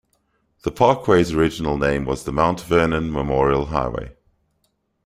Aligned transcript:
The 0.63 0.71
parkway's 0.71 1.31
original 1.31 1.77
name 1.77 2.05
was 2.05 2.23
the 2.23 2.31
Mount 2.31 2.61
Vernon 2.61 3.11
Memorial 3.11 3.67
Highway. 3.67 4.13